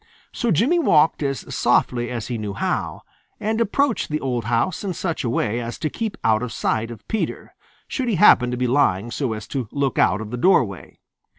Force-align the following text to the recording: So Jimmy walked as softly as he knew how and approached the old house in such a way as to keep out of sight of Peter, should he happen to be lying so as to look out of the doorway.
So 0.31 0.49
Jimmy 0.49 0.79
walked 0.79 1.21
as 1.21 1.53
softly 1.55 2.09
as 2.09 2.25
he 2.25 2.39
knew 2.39 2.53
how 2.55 3.03
and 3.39 3.61
approached 3.61 4.09
the 4.09 4.19
old 4.19 4.45
house 4.45 4.83
in 4.83 4.93
such 4.95 5.23
a 5.23 5.29
way 5.29 5.59
as 5.59 5.77
to 5.77 5.91
keep 5.91 6.17
out 6.23 6.41
of 6.41 6.51
sight 6.51 6.89
of 6.89 7.07
Peter, 7.07 7.53
should 7.87 8.07
he 8.07 8.15
happen 8.15 8.49
to 8.49 8.57
be 8.57 8.65
lying 8.65 9.11
so 9.11 9.33
as 9.33 9.45
to 9.49 9.67
look 9.71 9.99
out 9.99 10.19
of 10.19 10.31
the 10.31 10.37
doorway. 10.37 10.97